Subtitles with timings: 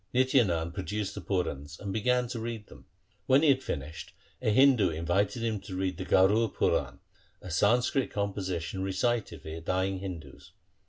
[0.15, 2.85] Nitya Nand produced the Purans and began to read them.
[3.27, 6.97] When he had finished, a Hindu invited him to read the Garur Puran,
[7.39, 10.53] a Sanskrit composition recited for dying Hindus.